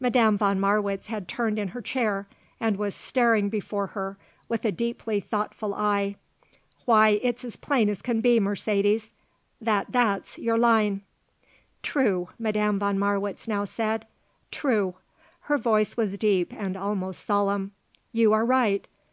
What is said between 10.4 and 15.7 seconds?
your line." "True," Madame von Marwitz now said. "True." Her